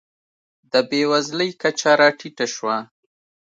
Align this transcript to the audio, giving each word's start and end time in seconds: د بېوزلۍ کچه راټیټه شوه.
د 0.71 0.73
بېوزلۍ 0.89 1.49
کچه 1.61 1.91
راټیټه 2.01 2.45
شوه. 2.55 2.77